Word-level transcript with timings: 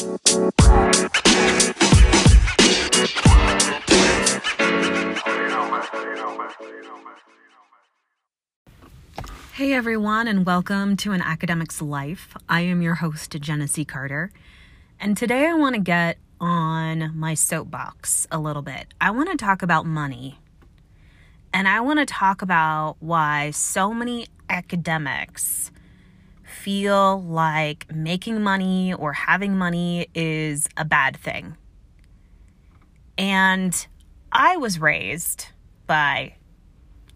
Hey 0.00 0.06
everyone, 9.74 10.26
and 10.26 10.46
welcome 10.46 10.96
to 10.96 11.12
An 11.12 11.20
Academic's 11.20 11.82
Life. 11.82 12.34
I 12.48 12.62
am 12.62 12.80
your 12.80 12.94
host, 12.94 13.32
Genesea 13.38 13.84
Carter, 13.84 14.32
and 14.98 15.18
today 15.18 15.46
I 15.46 15.52
want 15.52 15.74
to 15.74 15.82
get 15.82 16.16
on 16.40 17.14
my 17.14 17.34
soapbox 17.34 18.26
a 18.32 18.38
little 18.38 18.62
bit. 18.62 18.94
I 19.02 19.10
want 19.10 19.30
to 19.30 19.36
talk 19.36 19.60
about 19.60 19.84
money, 19.84 20.38
and 21.52 21.68
I 21.68 21.80
want 21.80 21.98
to 21.98 22.06
talk 22.06 22.40
about 22.40 22.96
why 23.00 23.50
so 23.50 23.92
many 23.92 24.28
academics 24.48 25.70
feel 26.50 27.22
like 27.22 27.92
making 27.94 28.42
money 28.42 28.92
or 28.92 29.12
having 29.12 29.56
money 29.56 30.08
is 30.14 30.68
a 30.76 30.84
bad 30.84 31.16
thing. 31.16 31.56
And 33.16 33.86
I 34.32 34.56
was 34.56 34.80
raised 34.80 35.46
by 35.86 36.34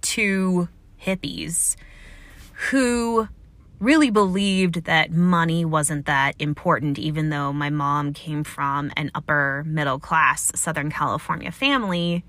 two 0.00 0.68
hippies 1.00 1.76
who 2.70 3.28
really 3.78 4.10
believed 4.10 4.84
that 4.84 5.12
money 5.12 5.64
wasn't 5.64 6.06
that 6.06 6.34
important, 6.38 6.98
even 6.98 7.30
though 7.30 7.52
my 7.52 7.70
mom 7.70 8.12
came 8.12 8.44
from 8.44 8.90
an 8.96 9.10
upper 9.14 9.62
middle 9.66 9.98
class 9.98 10.50
Southern 10.54 10.90
California 10.90 11.50
family. 11.50 12.24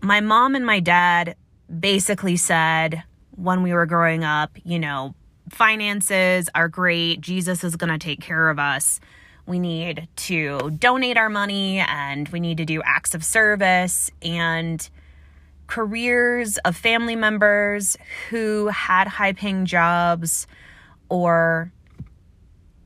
My 0.00 0.20
mom 0.20 0.54
and 0.54 0.64
my 0.64 0.80
dad 0.80 1.36
basically 1.80 2.36
said 2.36 3.02
when 3.36 3.62
we 3.62 3.72
were 3.72 3.86
growing 3.86 4.24
up, 4.24 4.56
you 4.64 4.78
know, 4.78 5.14
finances 5.54 6.48
are 6.54 6.68
great, 6.68 7.20
Jesus 7.20 7.62
is 7.62 7.76
going 7.76 7.92
to 7.92 7.98
take 7.98 8.20
care 8.20 8.50
of 8.50 8.58
us. 8.58 9.00
We 9.46 9.58
need 9.58 10.08
to 10.16 10.70
donate 10.70 11.16
our 11.16 11.28
money 11.28 11.78
and 11.78 12.28
we 12.28 12.40
need 12.40 12.58
to 12.58 12.64
do 12.64 12.80
acts 12.84 13.14
of 13.14 13.24
service 13.24 14.10
and 14.22 14.88
careers 15.66 16.58
of 16.58 16.76
family 16.76 17.16
members 17.16 17.96
who 18.30 18.68
had 18.68 19.06
high 19.08 19.32
paying 19.32 19.64
jobs 19.64 20.46
or 21.08 21.72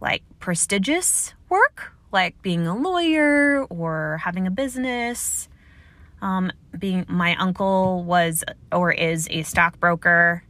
like 0.00 0.22
prestigious 0.40 1.34
work, 1.48 1.92
like 2.12 2.40
being 2.42 2.66
a 2.66 2.76
lawyer 2.76 3.64
or 3.64 4.20
having 4.22 4.46
a 4.46 4.50
business. 4.50 5.48
Um, 6.22 6.50
being 6.76 7.04
my 7.08 7.36
uncle 7.36 8.02
was 8.04 8.42
or 8.72 8.90
is 8.90 9.28
a 9.30 9.42
stockbroker, 9.42 10.42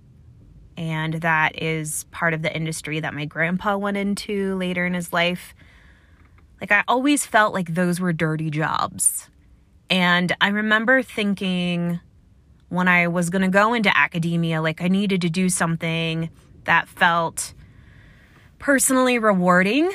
and 0.76 1.14
that 1.14 1.60
is 1.62 2.04
part 2.10 2.34
of 2.34 2.42
the 2.42 2.54
industry 2.54 3.00
that 3.00 3.14
my 3.14 3.24
grandpa 3.24 3.76
went 3.76 3.96
into 3.96 4.56
later 4.56 4.86
in 4.86 4.94
his 4.94 5.12
life. 5.12 5.54
Like, 6.60 6.72
I 6.72 6.84
always 6.88 7.26
felt 7.26 7.54
like 7.54 7.74
those 7.74 8.00
were 8.00 8.12
dirty 8.12 8.50
jobs. 8.50 9.28
And 9.90 10.34
I 10.40 10.48
remember 10.48 11.02
thinking, 11.02 12.00
when 12.68 12.88
I 12.88 13.08
was 13.08 13.30
going 13.30 13.42
to 13.42 13.48
go 13.48 13.74
into 13.74 13.96
academia, 13.96 14.60
like 14.60 14.82
I 14.82 14.88
needed 14.88 15.20
to 15.22 15.30
do 15.30 15.48
something 15.48 16.30
that 16.64 16.88
felt 16.88 17.54
personally 18.58 19.18
rewarding. 19.18 19.90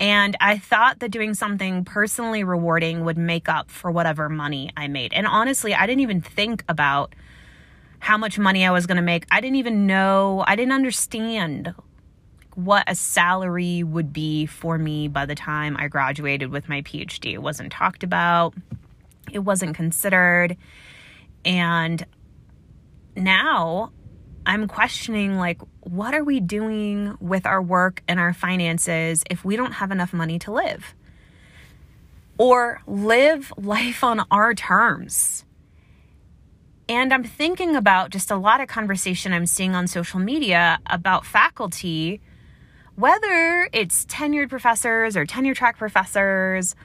And 0.00 0.36
I 0.40 0.58
thought 0.58 0.98
that 0.98 1.10
doing 1.10 1.34
something 1.34 1.84
personally 1.84 2.42
rewarding 2.42 3.04
would 3.04 3.16
make 3.16 3.48
up 3.48 3.70
for 3.70 3.90
whatever 3.90 4.28
money 4.28 4.70
I 4.76 4.88
made. 4.88 5.12
And 5.12 5.26
honestly, 5.26 5.72
I 5.72 5.86
didn't 5.86 6.00
even 6.00 6.20
think 6.20 6.64
about 6.68 7.14
how 8.04 8.18
much 8.18 8.38
money 8.38 8.66
I 8.66 8.70
was 8.70 8.86
going 8.86 8.98
to 8.98 9.02
make. 9.02 9.24
I 9.30 9.40
didn't 9.40 9.56
even 9.56 9.86
know, 9.86 10.44
I 10.46 10.56
didn't 10.56 10.72
understand 10.72 11.74
what 12.54 12.84
a 12.86 12.94
salary 12.94 13.82
would 13.82 14.12
be 14.12 14.44
for 14.44 14.76
me 14.76 15.08
by 15.08 15.24
the 15.24 15.34
time 15.34 15.74
I 15.78 15.88
graduated 15.88 16.50
with 16.50 16.68
my 16.68 16.82
PhD. 16.82 17.32
It 17.32 17.42
wasn't 17.42 17.72
talked 17.72 18.02
about, 18.02 18.52
it 19.32 19.38
wasn't 19.38 19.74
considered. 19.74 20.58
And 21.46 22.04
now 23.16 23.90
I'm 24.44 24.68
questioning 24.68 25.36
like, 25.36 25.62
what 25.80 26.12
are 26.14 26.24
we 26.24 26.40
doing 26.40 27.16
with 27.22 27.46
our 27.46 27.62
work 27.62 28.02
and 28.06 28.20
our 28.20 28.34
finances 28.34 29.24
if 29.30 29.46
we 29.46 29.56
don't 29.56 29.72
have 29.72 29.90
enough 29.90 30.12
money 30.12 30.38
to 30.40 30.52
live? 30.52 30.94
Or 32.36 32.82
live 32.86 33.50
life 33.56 34.04
on 34.04 34.26
our 34.30 34.52
terms. 34.52 35.46
And 36.88 37.14
I'm 37.14 37.24
thinking 37.24 37.76
about 37.76 38.10
just 38.10 38.30
a 38.30 38.36
lot 38.36 38.60
of 38.60 38.68
conversation 38.68 39.32
I'm 39.32 39.46
seeing 39.46 39.74
on 39.74 39.86
social 39.86 40.20
media 40.20 40.78
about 40.86 41.24
faculty, 41.24 42.20
whether 42.94 43.68
it's 43.72 44.04
tenured 44.04 44.50
professors 44.50 45.16
or 45.16 45.24
tenure 45.24 45.54
track 45.54 45.78
professors 45.78 46.76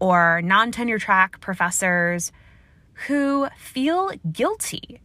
or 0.00 0.40
non 0.42 0.72
tenure 0.72 0.98
track 0.98 1.40
professors 1.40 2.32
who 3.06 3.48
feel 3.58 4.10
guilty 4.30 5.00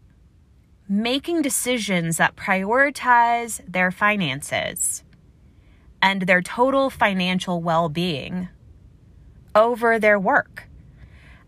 making 0.90 1.41
decisions 1.41 2.18
that 2.18 2.36
prioritize 2.36 3.62
their 3.68 3.91
finances 3.91 5.03
and 6.02 6.22
their 6.22 6.41
total 6.41 6.90
financial 6.90 7.62
well 7.62 7.90
being 7.90 8.47
over 9.53 10.00
their 10.00 10.19
work. 10.19 10.66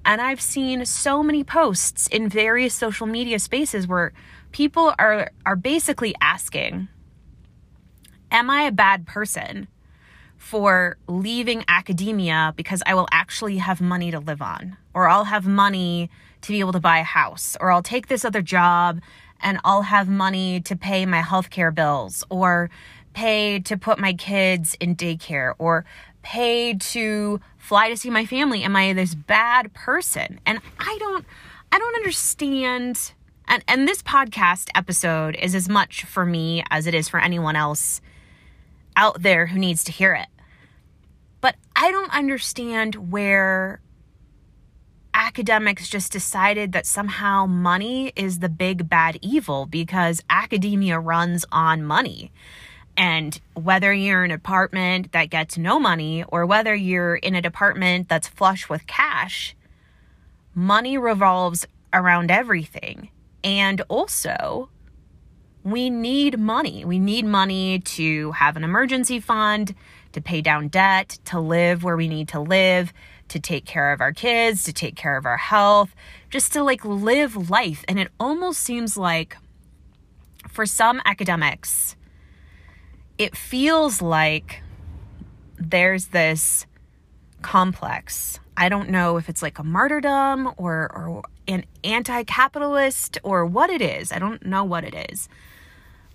And 0.06 0.22
I've 0.22 0.42
seen 0.42 0.86
so 0.86 1.22
many 1.22 1.44
posts 1.44 2.08
in 2.08 2.30
various 2.30 2.74
social 2.74 3.06
media 3.06 3.40
spaces 3.40 3.88
where 3.88 4.14
people 4.52 4.94
are, 4.98 5.32
are 5.46 5.56
basically 5.56 6.16
asking, 6.22 6.88
Am 8.32 8.50
I 8.50 8.64
a 8.64 8.72
bad 8.72 9.08
person 9.08 9.68
for 10.38 10.98
leaving 11.08 11.66
academia 11.68 12.54
because 12.56 12.82
I 12.86 12.94
will 12.94 13.08
actually 13.12 13.58
have 13.58 13.82
money 13.82 14.12
to 14.12 14.20
live 14.20 14.42
on? 14.42 14.78
Or 14.94 15.08
I'll 15.08 15.26
have 15.26 15.48
money 15.48 16.10
to 16.42 16.52
be 16.52 16.60
able 16.60 16.72
to 16.74 16.80
buy 16.80 17.00
a 17.00 17.04
house, 17.04 17.58
or 17.60 17.72
I'll 17.72 17.84
take 17.84 18.08
this 18.08 18.24
other 18.24 18.42
job 18.42 19.02
and 19.42 19.60
I'll 19.64 19.84
have 19.84 20.08
money 20.08 20.62
to 20.62 20.76
pay 20.76 21.06
my 21.06 21.22
healthcare 21.22 21.74
bills, 21.74 22.24
or 22.30 22.70
pay 23.14 23.60
to 23.60 23.78
put 23.78 24.00
my 24.00 24.14
kids 24.14 24.76
in 24.80 24.96
daycare, 24.96 25.54
or 25.58 25.86
pay 26.30 26.76
to 26.76 27.42
fly 27.58 27.90
to 27.90 27.98
see 27.98 28.12
my 28.12 28.24
family. 28.24 28.62
Am 28.62 28.76
I 28.76 28.94
this 28.94 29.16
bad 29.16 29.74
person? 29.74 30.40
And 30.46 30.62
I 30.78 30.96
don't, 31.00 31.26
I 31.72 31.80
don't 31.80 31.96
understand. 31.96 33.14
And, 33.48 33.64
and 33.68 33.88
this 33.88 34.04
podcast 34.04 34.70
episode 34.76 35.36
is 35.36 35.56
as 35.56 35.68
much 35.68 36.04
for 36.04 36.28
me 36.28 36.64
as 36.70 36.86
it 36.86 36.94
is 36.94 37.10
for 37.10 37.20
anyone 37.20 37.56
else 37.56 38.00
out 38.96 39.24
there 39.24 39.48
who 39.48 39.58
needs 39.58 39.84
to 39.86 39.92
hear 39.92 40.14
it. 40.14 40.28
But 41.42 41.56
I 41.76 41.90
don't 41.90 42.14
understand 42.14 43.12
where 43.12 43.82
academics 45.16 45.90
just 45.90 46.12
decided 46.12 46.74
that 46.74 46.86
somehow 46.86 47.48
money 47.48 48.14
is 48.16 48.38
the 48.38 48.50
big 48.50 48.88
bad 48.88 49.18
evil 49.24 49.66
because 49.66 50.22
academia 50.30 51.00
runs 51.00 51.44
on 51.52 51.84
money. 51.84 52.32
And 53.00 53.40
whether 53.54 53.94
you're 53.94 54.26
in 54.26 54.32
an 54.32 54.36
apartment 54.36 55.14
that 55.14 55.30
gets 55.30 55.58
no 55.58 55.80
money 55.80 56.26
or 56.28 56.46
whether 56.46 56.76
you're 56.76 57.16
in 57.16 57.34
a 57.34 57.42
department 57.42 58.10
that's 58.10 58.28
flush 58.28 58.68
with 58.68 58.86
cash, 58.88 59.56
money 60.54 60.98
revolves 60.98 61.66
around 61.94 62.30
everything. 62.30 63.10
And 63.42 63.82
also, 63.88 64.70
we 65.64 65.90
need 65.90 66.38
money. 66.38 66.84
We 66.84 67.00
need 67.00 67.24
money 67.24 67.80
to 67.80 68.34
have 68.34 68.58
an 68.58 68.66
emergency 68.66 69.22
fund, 69.22 69.74
to 70.12 70.20
pay 70.20 70.42
down 70.42 70.68
debt, 70.68 71.20
to 71.26 71.40
live 71.40 71.86
where 71.86 71.96
we 71.96 72.10
need 72.10 72.28
to 72.30 72.42
live, 72.42 72.92
to 73.30 73.40
take 73.40 73.64
care 73.66 73.94
of 73.94 74.02
our 74.02 74.12
kids, 74.12 74.64
to 74.64 74.74
take 74.74 74.98
care 74.98 75.16
of 75.16 75.26
our 75.26 75.38
health, 75.38 75.96
just 76.30 76.52
to 76.52 76.64
like 76.64 76.84
live 76.84 77.50
life. 77.50 77.86
And 77.88 77.98
it 77.98 78.10
almost 78.20 78.60
seems 78.60 78.98
like 78.98 79.38
for 80.50 80.66
some 80.66 81.02
academics, 81.06 81.96
it 83.20 83.36
feels 83.36 84.02
like 84.02 84.64
there's 85.58 86.08
this 86.08 86.66
complex. 87.42 88.40
I 88.56 88.70
don't 88.70 88.90
know 88.90 89.18
if 89.18 89.30
it's 89.30 89.42
like 89.42 89.60
a 89.60 89.64
martyrdom 89.64 90.54
or, 90.58 90.92
or 90.94 91.24
an 91.48 91.66
anti 91.84 92.24
capitalist 92.24 93.18
or 93.24 93.46
what 93.46 93.70
it 93.70 93.82
is. 93.82 94.12
I 94.14 94.20
don't 94.20 94.46
know 94.46 94.64
what 94.64 94.86
it 94.86 95.12
is. 95.12 95.28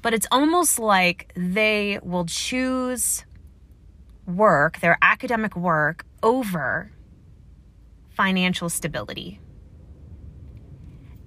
But 0.01 0.15
it's 0.15 0.27
almost 0.33 0.79
like 0.79 1.31
they 1.37 1.99
will 2.03 2.25
choose 2.25 3.25
work, 4.27 4.81
their 4.81 4.99
academic 5.03 5.55
work, 5.57 6.07
over 6.23 6.91
financial 8.11 8.71
stability. 8.71 9.41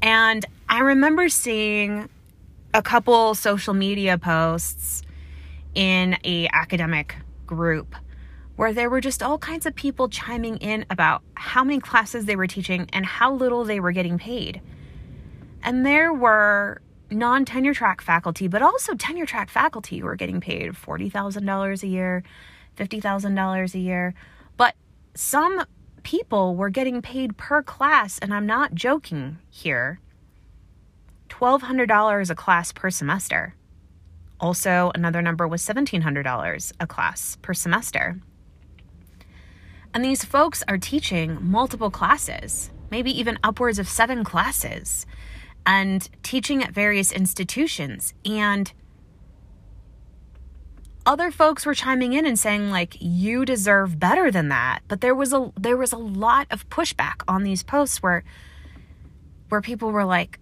And 0.01 0.45
I 0.69 0.79
remember 0.79 1.29
seeing 1.29 2.09
a 2.73 2.81
couple 2.81 3.35
social 3.35 3.73
media 3.73 4.17
posts 4.17 5.03
in 5.77 6.17
a 6.23 6.49
academic 6.53 7.15
group 7.45 7.95
where 8.55 8.73
there 8.73 8.89
were 8.89 8.99
just 8.99 9.21
all 9.21 9.37
kinds 9.37 9.67
of 9.67 9.75
people 9.75 10.09
chiming 10.09 10.57
in 10.57 10.83
about 10.89 11.21
how 11.35 11.63
many 11.63 11.79
classes 11.79 12.25
they 12.25 12.35
were 12.35 12.47
teaching 12.47 12.89
and 12.91 13.05
how 13.05 13.31
little 13.31 13.63
they 13.63 13.79
were 13.79 13.91
getting 13.91 14.17
paid. 14.17 14.59
And 15.61 15.85
there 15.85 16.11
were 16.11 16.81
non 17.11 17.45
tenure 17.45 17.75
track 17.75 18.01
faculty, 18.01 18.47
but 18.47 18.63
also 18.63 18.95
tenure 18.95 19.27
track 19.27 19.51
faculty 19.51 19.99
who 19.99 20.05
were 20.05 20.15
getting 20.15 20.41
paid 20.41 20.71
$40,000 20.71 21.83
a 21.83 21.87
year, 21.87 22.23
$50,000 22.75 23.75
a 23.75 23.79
year. 23.79 24.15
But 24.57 24.73
some 25.13 25.63
people 26.01 26.55
were 26.55 26.71
getting 26.71 27.03
paid 27.03 27.37
per 27.37 27.61
class, 27.61 28.17
and 28.17 28.33
I'm 28.33 28.47
not 28.47 28.73
joking 28.73 29.37
here 29.51 29.99
$1,200 31.29 32.29
a 32.31 32.35
class 32.35 32.71
per 32.71 32.89
semester. 32.89 33.53
Also, 34.39 34.91
another 34.93 35.21
number 35.21 35.47
was 35.47 35.65
$1,700 35.65 36.71
a 36.79 36.87
class 36.87 37.37
per 37.41 37.53
semester. 37.53 38.19
And 39.93 40.05
these 40.05 40.23
folks 40.23 40.63
are 40.67 40.77
teaching 40.77 41.37
multiple 41.41 41.89
classes, 41.89 42.69
maybe 42.91 43.17
even 43.17 43.39
upwards 43.43 43.79
of 43.79 43.87
seven 43.87 44.23
classes, 44.23 45.05
and 45.65 46.07
teaching 46.23 46.63
at 46.63 46.71
various 46.71 47.11
institutions. 47.11 48.13
And 48.23 48.71
other 51.07 51.31
folks 51.31 51.65
were 51.65 51.73
chiming 51.73 52.13
in 52.13 52.25
and 52.25 52.37
saying 52.37 52.69
like 52.69 52.97
you 52.99 53.45
deserve 53.45 53.97
better 53.97 54.29
than 54.29 54.49
that 54.49 54.81
but 54.89 54.99
there 54.99 55.15
was 55.15 55.31
a 55.31 55.53
there 55.57 55.77
was 55.77 55.93
a 55.93 55.97
lot 55.97 56.45
of 56.51 56.69
pushback 56.69 57.21
on 57.29 57.43
these 57.43 57.63
posts 57.63 58.03
where 58.03 58.25
where 59.47 59.61
people 59.61 59.89
were 59.89 60.03
like 60.03 60.37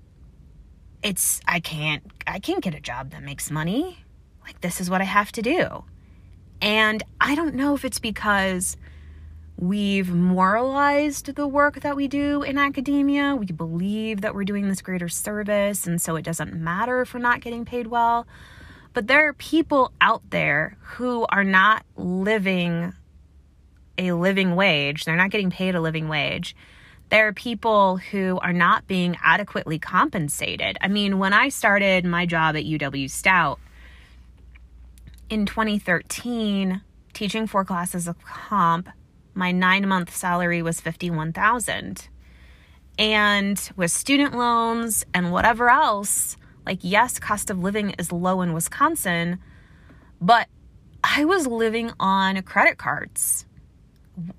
it's 1.06 1.40
I 1.48 1.60
can't 1.60 2.04
I 2.25 2.40
can't 2.40 2.63
get 2.63 2.74
a 2.74 2.80
job 2.80 3.12
that 3.12 3.22
makes 3.22 3.52
money 3.52 4.00
like 4.44 4.60
this 4.62 4.81
is 4.81 4.90
what 4.90 5.02
I 5.02 5.06
have 5.06 5.31
to 5.34 5.42
do 5.44 5.84
and 6.62 7.04
I 7.22 7.36
don't 7.36 7.54
know 7.54 7.75
if 7.75 7.86
it's 7.86 8.00
because 8.00 8.75
we've 9.56 10.10
moralized 10.10 11.36
the 11.36 11.48
work 11.48 11.81
that 11.81 11.96
we 11.96 12.07
do 12.07 12.42
in 12.42 12.57
academia 12.57 13.36
we 13.36 13.46
believe 13.46 14.22
that 14.22 14.34
we're 14.34 14.46
doing 14.46 14.68
this 14.68 14.81
greater 14.81 15.07
service 15.07 15.86
and 15.86 16.02
so 16.02 16.16
it 16.16 16.24
doesn't 16.24 16.56
matter 16.56 17.02
if 17.02 17.13
we're 17.13 17.19
not 17.19 17.40
getting 17.40 17.66
paid 17.66 17.86
well 17.86 18.25
but 18.94 19.06
there 19.06 19.28
are 19.28 19.34
people 19.34 19.92
out 20.01 20.24
there 20.31 20.75
who 20.81 21.28
are 21.30 21.44
not 21.44 21.86
living 21.96 22.94
a 23.98 24.12
living 24.13 24.56
wage. 24.56 25.06
They're 25.06 25.16
not 25.16 25.31
getting 25.31 25.50
paid 25.50 25.75
a 25.75 25.81
living 25.81 26.08
wage. 26.08 26.56
There 27.15 27.29
are 27.29 27.33
people 27.33 27.95
who 27.95 28.39
are 28.41 28.51
not 28.51 28.88
being 28.88 29.15
adequately 29.23 29.79
compensated. 29.79 30.77
I 30.81 30.89
mean, 30.89 31.17
when 31.17 31.31
I 31.31 31.47
started 31.47 32.03
my 32.03 32.25
job 32.25 32.57
at 32.57 32.65
UW 32.65 33.09
Stout 33.09 33.57
in 35.29 35.45
2013, 35.45 36.81
teaching 37.13 37.47
four 37.47 37.63
classes 37.63 38.09
of 38.09 38.21
comp, 38.21 38.89
my 39.33 39.53
nine 39.53 39.88
month 39.88 40.13
salary 40.13 40.62
was 40.62 40.81
51,000. 40.81 42.09
And 43.00 43.71
with 43.77 43.91
student 43.91 44.35
loans 44.35 45.06
and 45.13 45.31
whatever 45.31 45.69
else, 45.69 46.35
like, 46.65 46.79
yes, 46.81 47.17
cost 47.17 47.50
of 47.50 47.59
living 47.59 47.91
is 47.91 48.12
low 48.12 48.41
in 48.41 48.51
Wisconsin, 48.51 49.39
but 50.19 50.50
I 51.01 51.23
was 51.23 51.47
living 51.47 51.94
on 51.97 52.41
credit 52.41 52.77
cards. 52.77 53.45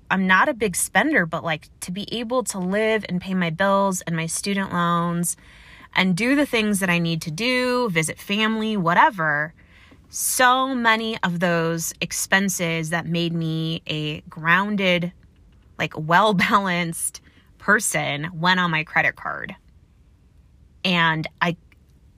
I'm 0.09 0.27
not 0.27 0.49
a 0.49 0.53
big 0.53 0.75
spender, 0.75 1.25
but 1.25 1.43
like 1.43 1.69
to 1.81 1.91
be 1.91 2.07
able 2.17 2.43
to 2.45 2.59
live 2.59 3.05
and 3.07 3.21
pay 3.21 3.33
my 3.33 3.49
bills 3.49 4.01
and 4.01 4.15
my 4.15 4.25
student 4.25 4.73
loans 4.73 5.37
and 5.95 6.15
do 6.15 6.35
the 6.35 6.45
things 6.45 6.79
that 6.79 6.89
I 6.89 6.99
need 6.99 7.21
to 7.23 7.31
do, 7.31 7.89
visit 7.89 8.19
family, 8.19 8.77
whatever. 8.77 9.53
So 10.09 10.73
many 10.73 11.21
of 11.23 11.39
those 11.39 11.93
expenses 12.01 12.91
that 12.91 13.05
made 13.05 13.33
me 13.33 13.81
a 13.87 14.21
grounded, 14.21 15.11
like 15.77 15.93
well 15.97 16.33
balanced 16.33 17.21
person 17.57 18.29
went 18.33 18.59
on 18.59 18.71
my 18.71 18.83
credit 18.83 19.15
card. 19.15 19.55
And 20.83 21.27
I 21.41 21.57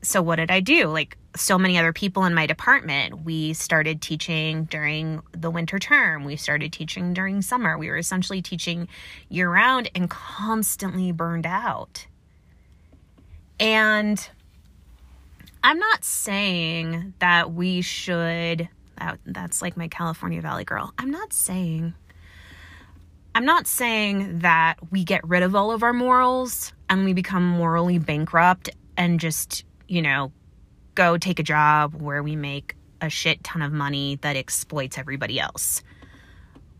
so 0.01 0.21
what 0.21 0.38
did 0.38 0.51
I 0.51 0.59
do? 0.59 0.88
Like 0.88 1.17
so 1.36 1.58
many 1.58 1.78
other 1.78 1.94
people 1.94 2.26
in 2.26 2.34
my 2.34 2.46
department, 2.46 3.24
we 3.24 3.54
started 3.54 4.02
teaching 4.02 4.66
during 4.66 5.22
the 5.31 5.52
winter 5.52 5.80
term. 5.80 6.24
We 6.24 6.36
started 6.36 6.74
teaching 6.74 7.14
during 7.14 7.42
summer. 7.42 7.78
We 7.78 7.90
were 7.90 7.98
essentially 7.98 8.42
teaching 8.42 8.88
year 9.30 9.50
round 9.50 9.90
and 9.96 10.10
constantly 10.10 11.12
burned 11.12 11.46
out. 11.46 12.08
And 13.60 14.28
I'm 15.64 15.78
not 15.78 16.04
saying 16.04 17.14
that 17.20 17.54
we 17.54 17.81
should 17.81 18.70
that, 18.98 19.20
that's 19.26 19.62
like 19.62 19.78
my 19.78 19.88
California 19.88 20.42
Valley 20.42 20.66
girl. 20.66 20.94
I'm 20.98 21.12
not 21.12 21.34
saying 21.34 21.94
I'm 23.36 23.46
not 23.46 23.68
saying 23.68 24.40
that 24.40 24.76
we 24.92 25.04
get 25.04 25.26
rid 25.28 25.44
of 25.44 25.56
all 25.56 25.72
of 25.72 25.84
our 25.84 25.94
morals 25.94 26.74
and 26.90 27.06
we 27.06 27.14
become 27.14 27.46
morally 27.46 28.00
bankrupt 28.00 28.70
and 28.98 29.20
just 29.20 29.64
you 29.88 30.02
know, 30.02 30.31
go 31.00 31.18
take 31.18 31.40
a 31.40 31.44
job 31.44 31.96
where 31.96 32.22
we 32.22 32.36
make 32.36 32.75
a 33.00 33.10
shit 33.10 33.42
ton 33.42 33.62
of 33.62 33.72
money 33.72 34.18
that 34.22 34.36
exploits 34.36 34.98
everybody 34.98 35.40
else. 35.40 35.81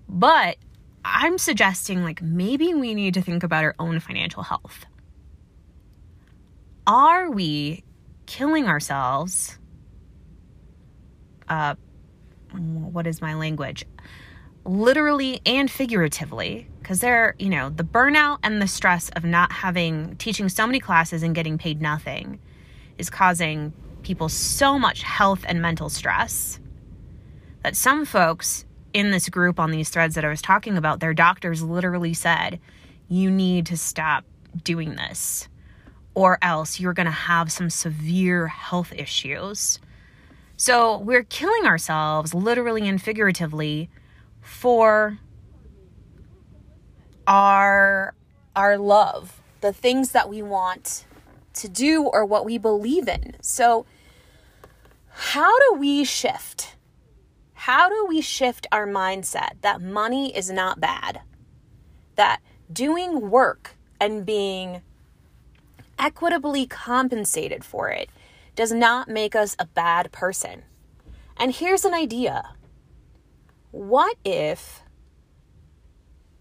But 0.10 0.58
I'm 1.06 1.38
suggesting 1.38 2.04
like 2.04 2.22
maybe 2.22 2.74
we 2.74 2.94
need 2.94 3.14
to 3.14 3.22
think 3.22 3.44
about 3.44 3.64
our 3.64 3.76
own 3.80 4.02
financial 4.02 4.44
health. 4.44 4.86
Are 6.86 7.32
we 7.32 7.86
killing 8.26 8.68
ourselves? 8.68 9.58
Uh, 11.48 11.76
what 12.52 13.08
is 13.08 13.22
my 13.22 13.36
language? 13.36 13.86
Literally 14.66 15.40
and 15.46 15.72
figuratively, 15.72 16.68
because 16.80 17.00
there, 17.00 17.36
you 17.40 17.50
know, 17.50 17.70
the 17.70 17.86
burnout 17.86 18.40
and 18.44 18.62
the 18.62 18.68
stress 18.68 19.08
of 19.16 19.24
not 19.24 19.54
having 19.54 20.18
teaching 20.18 20.50
so 20.50 20.68
many 20.68 20.82
classes 20.82 21.24
and 21.24 21.34
getting 21.34 21.58
paid 21.58 21.82
nothing 21.82 22.38
is 22.98 23.10
causing 23.10 23.72
people 24.04 24.30
so 24.30 24.80
much 24.80 25.04
health 25.04 25.44
and 25.48 25.62
mental 25.62 25.90
stress 25.90 26.60
that 27.64 27.76
some 27.76 28.06
folks 28.06 28.66
in 28.94 29.12
this 29.12 29.30
group 29.30 29.60
on 29.60 29.72
these 29.72 29.90
threads 29.90 30.16
that 30.16 30.26
I 30.26 30.30
was 30.30 30.42
talking 30.42 30.78
about, 30.78 31.00
their 31.00 31.14
doctors 31.14 31.62
literally 31.62 32.14
said, 32.14 32.60
You 33.08 33.30
need 33.30 33.66
to 33.68 33.78
stop 33.78 34.26
doing 34.64 34.96
this, 34.96 35.48
or 36.16 36.38
else 36.42 36.80
you're 36.80 36.94
going 36.94 37.06
to 37.06 37.12
have 37.12 37.52
some 37.52 37.70
severe 37.70 38.48
health 38.48 38.92
issues. 38.94 39.80
So 40.58 40.98
we're 40.98 41.24
killing 41.24 41.66
ourselves, 41.66 42.34
literally 42.34 42.88
and 42.88 43.02
figuratively, 43.02 43.90
for 44.42 45.20
our 47.28 48.14
our 48.56 48.78
love, 48.78 49.42
the 49.62 49.72
things 49.72 50.12
that 50.12 50.28
we 50.28 50.42
want 50.42 51.06
to 51.54 51.68
do 51.68 52.04
or 52.04 52.26
what 52.26 52.46
we 52.46 52.58
believe 52.58 53.08
in. 53.08 53.36
So, 53.42 53.86
how 55.10 55.58
do 55.60 55.80
we 55.80 56.04
shift? 56.04 56.76
How 57.54 57.90
do 57.90 58.06
we 58.08 58.22
shift 58.22 58.68
our 58.72 58.88
mindset 58.88 59.62
that 59.62 59.82
money 59.82 60.36
is 60.36 60.50
not 60.50 60.80
bad? 60.80 61.22
That 62.16 62.40
doing 62.72 63.30
work 63.30 63.76
and 64.00 64.26
being 64.26 64.82
equitably 65.98 66.66
compensated 66.66 67.64
for 67.64 67.90
it 67.90 68.10
does 68.56 68.72
not 68.72 69.10
make 69.10 69.36
us 69.36 69.56
a 69.60 69.66
bad 69.66 70.12
person. 70.12 70.64
And 71.38 71.54
here's 71.54 71.86
an 71.86 71.94
idea 71.94 72.56
what 73.72 74.18
if 74.26 74.82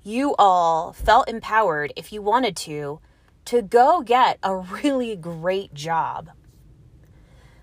you 0.03 0.35
all 0.38 0.93
felt 0.93 1.29
empowered, 1.29 1.93
if 1.97 2.12
you 2.12 2.23
wanted 2.23 2.57
to, 2.57 3.00
to 3.49 3.62
go 3.62 4.02
get 4.02 4.38
a 4.43 4.55
really 4.55 5.17
great 5.17 5.73
job 5.73 6.28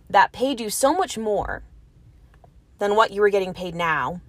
that 0.10 0.32
paid 0.32 0.60
you 0.60 0.68
so 0.68 0.96
much 0.96 1.15
more 1.15 1.62
than 2.80 2.96
what 2.96 3.12
you 3.12 3.22
were 3.22 3.30
getting 3.30 3.54
paid 3.54 3.75
now, 3.75 4.20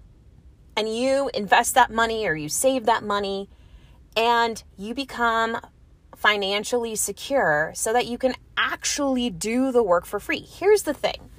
and 0.76 0.94
you 0.94 1.30
invest 1.32 1.75
that 1.75 1.90
money 1.90 2.26
or 2.26 2.34
you 2.34 2.50
save 2.50 2.84
that 2.84 3.02
money 3.02 3.48
and 4.14 4.64
you 4.76 4.92
become 4.92 5.56
financially 6.14 6.94
secure 6.94 7.72
so 7.75 7.90
that 7.90 8.04
you 8.04 8.18
can 8.18 8.34
actually 8.58 9.30
do 9.30 9.72
the 9.72 9.82
work 9.82 10.04
for 10.04 10.20
free. 10.20 10.40
Here's 10.40 10.82
the 10.82 10.92
thing. 10.92 11.30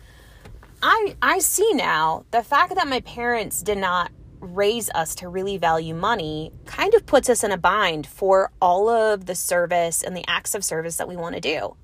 I 0.81 1.15
I 1.21 1.37
see 1.37 1.73
now 1.73 2.25
the 2.31 2.41
fact 2.41 2.73
that 2.73 2.87
my 2.87 3.01
parents 3.01 3.61
did 3.61 3.77
not 3.77 4.11
raise 4.55 4.89
us 4.91 5.15
to 5.15 5.29
really 5.29 5.57
value 5.57 5.93
money 5.93 6.51
kind 6.65 6.93
of 6.93 7.05
puts 7.05 7.29
us 7.29 7.43
in 7.43 7.51
a 7.51 7.57
bind 7.57 8.07
for 8.07 8.51
all 8.61 8.89
of 8.89 9.25
the 9.25 9.35
service 9.35 10.03
and 10.03 10.15
the 10.15 10.25
acts 10.27 10.55
of 10.55 10.63
service 10.63 10.97
that 10.97 11.07
we 11.07 11.15
want 11.15 11.35
to 11.35 11.41
do. 11.41 11.75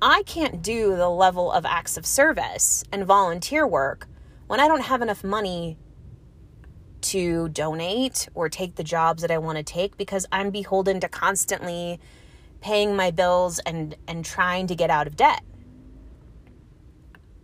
I 0.00 0.22
can't 0.24 0.62
do 0.62 0.96
the 0.96 1.08
level 1.08 1.52
of 1.52 1.64
acts 1.64 1.96
of 1.96 2.04
service 2.04 2.82
and 2.90 3.04
volunteer 3.04 3.66
work 3.66 4.08
when 4.48 4.58
I 4.58 4.68
don't 4.68 4.82
have 4.82 5.00
enough 5.00 5.22
money 5.22 5.78
to 7.02 7.48
donate 7.50 8.28
or 8.34 8.48
take 8.48 8.76
the 8.76 8.84
jobs 8.84 9.22
that 9.22 9.30
I 9.30 9.38
want 9.38 9.58
to 9.58 9.64
take 9.64 9.96
because 9.96 10.26
I'm 10.32 10.50
beholden 10.50 11.00
to 11.00 11.08
constantly 11.08 12.00
paying 12.60 12.96
my 12.96 13.10
bills 13.10 13.58
and 13.60 13.94
and 14.08 14.24
trying 14.24 14.66
to 14.68 14.74
get 14.74 14.90
out 14.90 15.06
of 15.06 15.16
debt. 15.16 15.42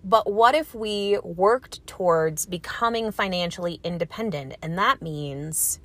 But 0.05 0.33
what 0.33 0.55
if 0.55 0.75
we 0.75 1.19
worked 1.23 1.87
towards 1.87 2.47
becoming 2.47 3.11
financially 3.11 3.81
independent? 3.83 4.57
And 4.62 4.78
that 4.78 5.02
means 5.02 5.81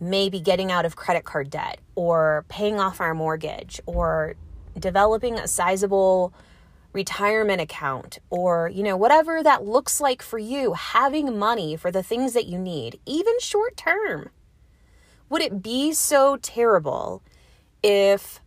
maybe 0.00 0.40
getting 0.40 0.72
out 0.72 0.84
of 0.84 0.96
credit 0.96 1.24
card 1.24 1.50
debt 1.50 1.78
or 1.94 2.44
paying 2.48 2.80
off 2.80 3.00
our 3.00 3.14
mortgage 3.14 3.80
or 3.86 4.34
developing 4.78 5.38
a 5.38 5.46
sizable 5.46 6.32
retirement 6.92 7.60
account 7.60 8.18
or, 8.30 8.68
you 8.68 8.82
know, 8.82 8.96
whatever 8.96 9.42
that 9.42 9.64
looks 9.64 10.00
like 10.00 10.22
for 10.22 10.38
you, 10.38 10.72
having 10.72 11.38
money 11.38 11.76
for 11.76 11.90
the 11.90 12.02
things 12.02 12.32
that 12.32 12.46
you 12.46 12.58
need, 12.58 12.98
even 13.06 13.38
short 13.40 13.76
term. 13.76 14.30
Would 15.28 15.42
it 15.42 15.62
be 15.62 15.92
so 15.92 16.36
terrible 16.36 17.22
if 17.82 18.40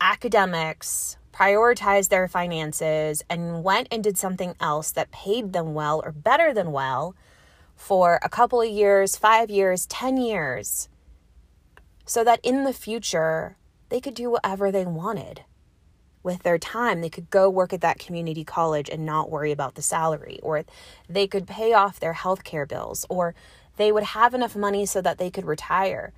academics 0.00 1.16
prioritized 1.34 2.10
their 2.10 2.28
finances 2.28 3.22
and 3.28 3.64
went 3.64 3.88
and 3.90 4.04
did 4.04 4.16
something 4.16 4.54
else 4.60 4.92
that 4.92 5.10
paid 5.10 5.52
them 5.52 5.74
well 5.74 6.00
or 6.04 6.12
better 6.12 6.54
than 6.54 6.70
well 6.70 7.16
for 7.74 8.20
a 8.22 8.28
couple 8.28 8.60
of 8.60 8.68
years, 8.68 9.16
five 9.16 9.50
years, 9.50 9.86
10 9.86 10.16
years, 10.16 10.88
so 12.06 12.22
that 12.22 12.38
in 12.44 12.62
the 12.62 12.72
future 12.72 13.56
they 13.88 14.00
could 14.00 14.14
do 14.14 14.30
whatever 14.30 14.70
they 14.70 14.84
wanted? 14.84 15.42
with 16.24 16.42
their 16.42 16.58
time. 16.58 17.02
They 17.02 17.10
could 17.10 17.30
go 17.30 17.48
work 17.48 17.72
at 17.72 17.82
that 17.82 17.98
community 18.00 18.42
college 18.44 18.88
and 18.88 19.06
not 19.06 19.30
worry 19.30 19.52
about 19.52 19.76
the 19.76 19.82
salary, 19.82 20.40
or 20.42 20.64
they 21.06 21.26
could 21.26 21.46
pay 21.46 21.74
off 21.74 22.00
their 22.00 22.14
health 22.14 22.42
care 22.42 22.66
bills, 22.66 23.06
or 23.08 23.34
they 23.76 23.92
would 23.92 24.02
have 24.02 24.34
enough 24.34 24.56
money 24.56 24.86
so 24.86 25.00
that 25.02 25.18
they 25.18 25.30
could 25.30 25.44
retire, 25.44 26.12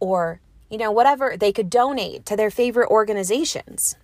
or, 0.00 0.40
you 0.70 0.78
know, 0.78 0.90
whatever, 0.90 1.36
they 1.36 1.52
could 1.52 1.68
donate 1.68 2.24
to 2.26 2.34
their 2.34 2.50
favorite 2.50 2.88
organizations. 2.88 3.94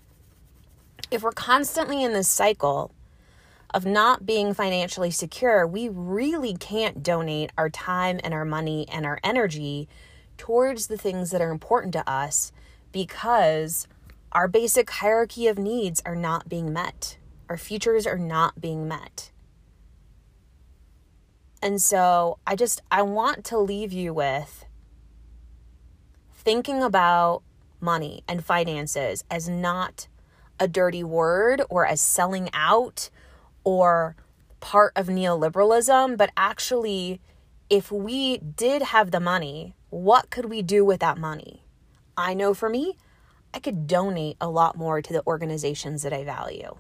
If 1.11 1.23
we're 1.23 1.33
constantly 1.33 2.03
in 2.03 2.13
this 2.13 2.29
cycle 2.29 2.93
of 3.73 3.87
not 3.87 4.27
being 4.27 4.53
financially 4.53 5.11
secure, 5.11 5.67
we 5.67 5.89
really 5.89 6.55
can't 6.55 7.03
donate 7.03 7.51
our 7.57 7.71
time 7.71 8.21
and 8.23 8.35
our 8.35 8.45
money 8.45 8.87
and 8.91 9.07
our 9.07 9.19
energy 9.25 9.89
towards 10.37 10.87
the 10.87 10.99
things 10.99 11.31
that 11.31 11.41
are 11.41 11.51
important 11.51 11.93
to 11.95 12.11
us 12.11 12.53
because 12.93 13.89
our 14.33 14.49
basic 14.49 14.91
hierarchy 14.91 15.47
of 15.47 15.59
needs 15.59 16.03
are 16.05 16.17
not 16.17 16.49
being 16.49 16.73
met. 16.73 17.17
Our 17.49 17.57
futures 17.57 18.07
are 18.07 18.19
not 18.19 18.61
being 18.61 18.87
met. 18.87 19.31
And 21.63 21.81
so 21.81 22.39
I 22.47 22.55
just, 22.55 22.83
I 22.91 23.03
want 23.03 23.45
to 23.47 23.59
leave 23.59 23.93
you 23.93 24.13
with 24.13 24.67
thinking 26.33 26.83
about 26.83 27.43
money 27.81 28.23
and 28.29 28.45
finances 28.45 29.25
as 29.31 29.49
not 29.49 30.09
a 30.61 30.69
dirty 30.69 31.05
word 31.05 31.63
or 31.69 31.87
as 31.87 32.01
selling 32.01 32.51
out 32.53 33.11
or 33.65 34.17
part 34.61 34.93
of 34.97 35.07
neoliberalism, 35.07 36.17
but 36.17 36.31
actually, 36.37 37.21
if 37.71 37.93
we 37.93 38.39
did 38.39 38.83
have 38.83 39.11
the 39.11 39.21
money, 39.21 39.75
what 39.91 40.31
could 40.31 40.47
we 40.47 40.63
do 40.63 40.85
with 40.85 41.01
that 41.01 41.19
money? 41.19 41.65
I 42.17 42.35
know 42.35 42.55
for 42.55 42.69
me, 42.69 42.97
I 43.55 43.61
could 43.61 43.87
donate 43.87 44.37
a 44.41 44.49
lot 44.49 44.77
more 44.77 45.01
to 45.01 45.13
the 45.13 45.27
organizations 45.27 46.03
that 46.03 46.13
I 46.13 46.25
value. 46.25 46.77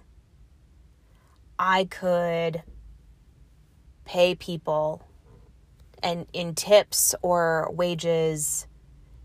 I 1.58 1.84
could 1.84 2.62
pay 4.04 4.34
people 4.34 5.02
and 6.02 6.26
in 6.32 6.54
tips 6.54 7.14
or 7.22 7.70
wages, 7.72 8.66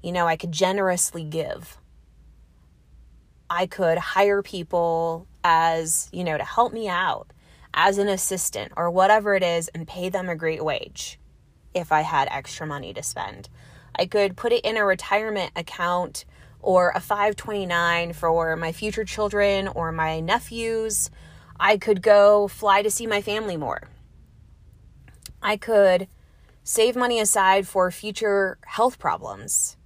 you 0.01 0.11
know, 0.11 0.27
I 0.27 0.35
could 0.35 0.51
generously 0.51 1.23
give. 1.23 1.77
I 3.55 3.67
could 3.67 3.99
hire 3.99 4.41
people 4.41 5.27
as, 5.43 6.09
you 6.11 6.23
know, 6.23 6.39
to 6.39 6.43
help 6.43 6.73
me 6.73 6.89
out 6.89 7.27
as 7.71 7.99
an 7.99 8.07
assistant 8.07 8.73
or 8.75 8.89
whatever 8.89 9.35
it 9.35 9.43
is 9.43 9.67
and 9.75 9.87
pay 9.87 10.09
them 10.09 10.27
a 10.27 10.35
great 10.35 10.65
wage 10.65 11.19
if 11.71 11.91
I 11.91 12.01
had 12.01 12.27
extra 12.31 12.65
money 12.65 12.95
to 12.95 13.03
spend. 13.03 13.49
I 13.95 14.07
could 14.07 14.35
put 14.35 14.53
it 14.53 14.65
in 14.65 14.75
a 14.75 14.83
retirement 14.83 15.51
account 15.55 16.25
or 16.61 16.93
a 16.95 16.99
529 16.99 18.13
for 18.13 18.55
my 18.55 18.71
future 18.71 19.05
children 19.05 19.67
or 19.67 19.91
my 19.91 20.19
nephews. 20.19 21.11
I 21.59 21.77
could 21.77 22.01
go 22.01 22.47
fly 22.47 22.81
to 22.81 22.89
see 22.89 23.05
my 23.05 23.21
family 23.21 23.55
more. 23.55 23.83
I 25.43 25.57
could 25.57 26.07
save 26.63 26.95
money 26.95 27.19
aside 27.19 27.67
for 27.67 27.91
future 27.91 28.57
health 28.65 28.97
problems. 28.97 29.77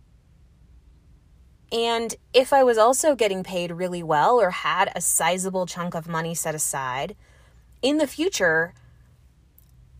And 1.71 2.15
if 2.33 2.53
I 2.53 2.63
was 2.63 2.77
also 2.77 3.15
getting 3.15 3.43
paid 3.43 3.71
really 3.71 4.03
well 4.03 4.39
or 4.39 4.51
had 4.51 4.89
a 4.95 5.01
sizable 5.01 5.65
chunk 5.65 5.95
of 5.95 6.07
money 6.07 6.33
set 6.33 6.55
aside, 6.55 7.15
in 7.81 7.97
the 7.97 8.07
future, 8.07 8.73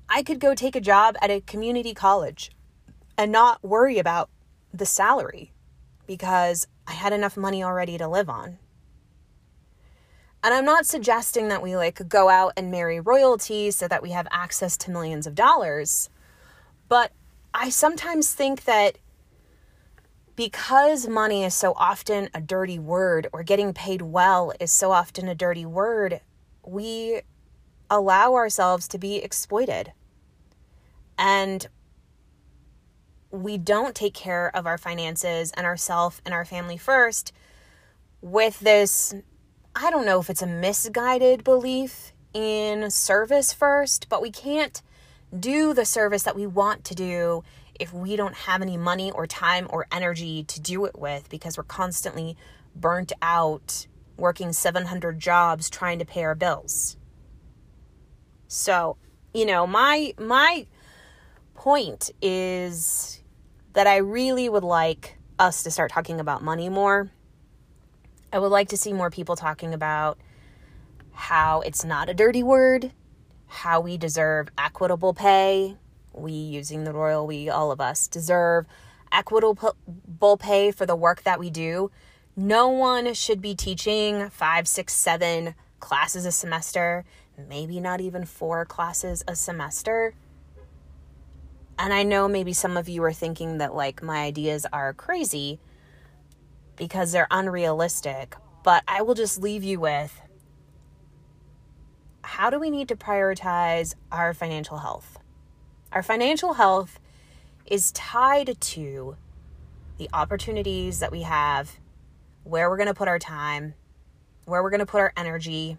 I 0.10 0.24
could 0.24 0.40
go 0.40 0.56
take 0.56 0.76
a 0.76 0.82
job 0.82 1.16
at 1.22 1.30
a 1.30 1.42
community 1.42 1.94
college 1.94 2.52
and 3.18 3.32
not 3.32 3.64
worry 3.64 4.00
about 4.00 4.30
the 4.74 4.86
salary 4.86 5.52
because 6.06 6.68
I 6.88 6.94
had 6.94 7.12
enough 7.12 7.36
money 7.36 7.64
already 7.64 7.98
to 7.98 8.08
live 8.08 8.30
on. 8.30 8.60
And 10.44 10.54
I'm 10.54 10.66
not 10.66 10.86
suggesting 10.86 11.50
that 11.50 11.62
we 11.62 11.76
like 11.76 12.08
go 12.08 12.30
out 12.30 12.54
and 12.56 12.72
marry 12.72 13.02
royalty 13.02 13.72
so 13.72 13.88
that 13.90 14.02
we 14.02 14.12
have 14.12 14.28
access 14.32 14.78
to 14.78 14.92
millions 14.92 15.28
of 15.28 15.36
dollars, 15.36 16.10
but 16.88 17.12
I 17.54 17.70
sometimes 17.70 18.34
think 18.34 18.64
that 18.64 18.98
because 20.38 21.08
money 21.08 21.44
is 21.44 21.56
so 21.56 21.74
often 21.76 22.30
a 22.34 22.40
dirty 22.40 22.78
word 22.80 23.28
or 23.34 23.44
getting 23.44 23.74
paid 23.74 24.04
well 24.04 24.54
is 24.60 24.72
so 24.72 24.92
often 24.92 25.28
a 25.28 25.36
dirty 25.36 25.66
word, 25.66 26.22
we 26.64 27.22
allow 27.90 28.36
ourselves 28.36 28.88
to 28.88 29.00
be 29.00 29.18
exploited. 29.18 29.92
And 31.18 31.68
we 33.32 33.58
don't 33.58 33.96
take 33.96 34.14
care 34.14 34.56
of 34.56 34.68
our 34.68 34.78
finances 34.78 35.52
and 35.58 35.66
ourself 35.66 36.22
and 36.24 36.34
our 36.34 36.46
family 36.46 36.78
first 36.78 37.34
with 38.22 38.60
this 38.60 39.14
I 39.76 39.92
don't 39.92 40.06
know 40.06 40.20
if 40.20 40.30
it's 40.30 40.42
a 40.42 40.48
misguided 40.48 41.44
belief 41.44 42.14
in 42.34 42.90
service 42.90 43.54
first, 43.54 44.10
but 44.10 44.24
we 44.24 44.32
can't 44.32 44.82
do 45.38 45.74
the 45.74 45.86
service 45.86 46.24
that 46.24 46.36
we 46.36 46.48
want 46.48 46.84
to 46.86 46.96
do 46.96 47.44
if 47.80 47.94
we 47.94 48.16
don't 48.16 48.36
have 48.36 48.62
any 48.62 48.78
money 48.78 49.12
or 49.12 49.28
time 49.28 49.68
or 49.70 49.88
energy 49.92 50.44
to 50.44 50.60
do 50.60 50.86
it 50.86 50.98
with 50.98 51.30
because 51.30 51.58
we're 51.58 51.64
constantly 51.64 52.38
burnt 52.76 53.12
out 53.22 53.88
working 54.18 54.54
700 54.54 55.20
jobs 55.20 55.70
trying 55.70 56.00
to 56.00 56.06
pay 56.06 56.24
our 56.24 56.36
bills. 56.36 56.98
So, 58.48 58.98
you 59.34 59.46
know, 59.46 59.68
my 59.68 60.14
my 60.18 60.66
point 61.54 62.12
is 62.22 63.22
that 63.74 63.88
I 63.88 63.98
really 63.98 64.50
would 64.50 64.64
like 64.64 65.18
us 65.38 65.64
to 65.64 65.72
start 65.72 65.92
talking 65.92 66.20
about 66.20 66.44
money 66.44 66.70
more. 66.70 67.12
I 68.32 68.40
would 68.40 68.52
like 68.52 68.70
to 68.70 68.78
see 68.78 68.94
more 68.94 69.10
people 69.10 69.36
talking 69.36 69.74
about 69.74 70.18
how 71.12 71.62
it's 71.62 71.84
not 71.84 72.10
a 72.10 72.14
dirty 72.14 72.44
word, 72.44 72.92
how 73.48 73.82
we 73.82 73.98
deserve 73.98 74.50
equitable 74.58 75.14
pay. 75.14 75.76
We, 76.18 76.32
using 76.32 76.84
the 76.84 76.94
royal 76.94 77.28
we, 77.28 77.50
all 77.50 77.72
of 77.72 77.82
us, 77.82 78.08
deserve 78.08 78.66
equitable 79.12 80.38
pay 80.38 80.72
for 80.72 80.86
the 80.86 80.96
work 80.96 81.24
that 81.24 81.40
we 81.40 81.50
do. 81.50 81.92
No 82.36 82.68
one 82.70 83.14
should 83.14 83.42
be 83.42 83.56
teaching 83.56 84.30
five, 84.30 84.68
six, 84.68 84.94
seven 84.94 85.56
classes 85.80 86.26
a 86.26 86.32
semester, 86.32 87.06
maybe 87.50 87.80
not 87.80 88.02
even 88.02 88.26
four 88.26 88.66
classes 88.66 89.24
a 89.28 89.36
semester 89.36 90.14
and 91.80 91.94
I 91.94 92.04
know 92.04 92.28
maybe 92.28 92.54
some 92.54 92.76
of 92.76 92.90
you 92.90 93.04
are 93.04 93.14
thinking 93.14 93.60
that 93.60 93.76
like 93.76 94.02
my 94.02 94.24
ideas 94.24 94.66
are 94.74 94.94
crazy 94.94 95.60
because 96.76 97.12
they're 97.12 97.28
unrealistic, 97.30 98.36
but 98.64 98.84
I 98.88 99.02
will 99.02 99.14
just 99.14 99.42
leave 99.42 99.64
you 99.64 99.80
with 99.80 100.20
how 102.24 102.50
do 102.50 102.60
we 102.60 102.70
need 102.70 102.88
to 102.90 102.96
prioritize 102.96 103.96
our 104.12 104.34
financial 104.34 104.80
health? 104.80 105.18
Our 105.92 106.04
financial 106.04 106.54
health 106.54 107.00
is 107.66 107.92
tied 107.92 108.60
to 108.60 109.16
the 109.98 110.10
opportunities 110.14 111.00
that 111.00 111.12
we 111.12 111.24
have, 111.24 111.80
where 112.44 112.70
we're 112.70 112.78
going 112.78 112.88
to 112.88 112.94
put 112.94 113.08
our 113.08 113.20
time, 113.20 113.74
where 114.46 114.62
we're 114.62 114.70
going 114.70 114.80
to 114.80 114.86
put 114.86 115.02
our 115.02 115.14
energy, 115.18 115.78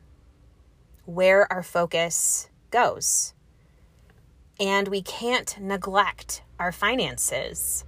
where 1.04 1.50
our 1.52 1.62
focus 1.62 2.48
goes 2.70 3.34
and 4.60 4.88
we 4.88 5.02
can't 5.02 5.58
neglect 5.60 6.42
our 6.58 6.72
finances 6.72 7.84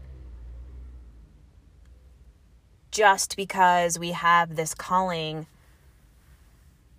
just 2.90 3.36
because 3.36 3.98
we 3.98 4.12
have 4.12 4.56
this 4.56 4.74
calling 4.74 5.46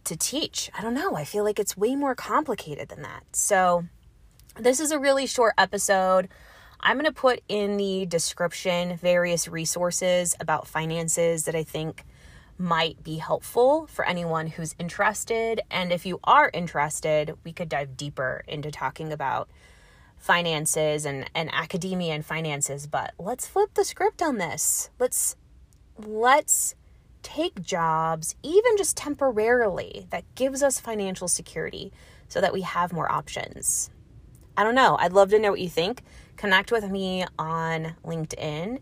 to 0.03 0.15
teach. 0.15 0.69
I 0.77 0.81
don't 0.81 0.93
know. 0.93 1.15
I 1.15 1.25
feel 1.25 1.43
like 1.43 1.59
it's 1.59 1.77
way 1.77 1.95
more 1.95 2.15
complicated 2.15 2.89
than 2.89 3.01
that. 3.01 3.23
So, 3.33 3.85
this 4.57 4.79
is 4.79 4.91
a 4.91 4.99
really 4.99 5.25
short 5.25 5.53
episode. 5.57 6.27
I'm 6.79 6.97
going 6.97 7.05
to 7.05 7.11
put 7.11 7.41
in 7.47 7.77
the 7.77 8.05
description 8.05 8.97
various 8.97 9.47
resources 9.47 10.35
about 10.39 10.67
finances 10.67 11.45
that 11.45 11.55
I 11.55 11.63
think 11.63 12.03
might 12.57 13.03
be 13.03 13.17
helpful 13.17 13.87
for 13.87 14.05
anyone 14.05 14.47
who's 14.47 14.75
interested. 14.79 15.61
And 15.69 15.91
if 15.91 16.05
you 16.05 16.19
are 16.23 16.51
interested, 16.53 17.35
we 17.43 17.53
could 17.53 17.69
dive 17.69 17.97
deeper 17.97 18.43
into 18.47 18.71
talking 18.71 19.11
about 19.11 19.49
finances 20.17 21.05
and, 21.05 21.29
and 21.33 21.53
academia 21.53 22.13
and 22.13 22.25
finances. 22.25 22.87
But 22.87 23.13
let's 23.17 23.47
flip 23.47 23.73
the 23.73 23.85
script 23.85 24.21
on 24.21 24.37
this. 24.37 24.89
Let's 24.99 25.35
let's 25.97 26.75
take 27.23 27.61
jobs, 27.61 28.35
even 28.41 28.77
just 28.77 28.97
temporarily, 28.97 30.07
that 30.09 30.23
gives 30.35 30.63
us 30.63 30.79
financial 30.79 31.27
security 31.27 31.91
so 32.27 32.41
that 32.41 32.53
we 32.53 32.61
have 32.61 32.93
more 32.93 33.11
options. 33.11 33.91
I 34.57 34.63
don't 34.63 34.75
know. 34.75 34.97
I'd 34.99 35.13
love 35.13 35.29
to 35.31 35.39
know 35.39 35.51
what 35.51 35.59
you 35.59 35.69
think. 35.69 36.03
Connect 36.37 36.71
with 36.71 36.89
me 36.89 37.25
on 37.37 37.95
LinkedIn 38.05 38.79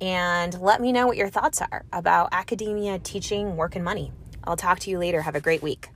and 0.00 0.60
let 0.60 0.80
me 0.80 0.92
know 0.92 1.06
what 1.06 1.16
your 1.16 1.28
thoughts 1.28 1.60
are 1.60 1.84
about 1.92 2.30
academia, 2.32 2.98
teaching, 2.98 3.56
work, 3.56 3.76
and 3.76 3.84
money. 3.84 4.12
I'll 4.44 4.56
talk 4.56 4.78
to 4.80 4.90
you 4.90 4.98
later. 4.98 5.22
Have 5.22 5.34
a 5.34 5.40
great 5.40 5.62
week. 5.62 5.88